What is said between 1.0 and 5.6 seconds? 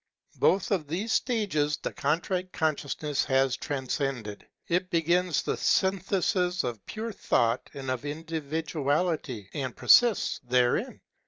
stages the Contrite Consciousness has 620 HEGEL transcended. It begins the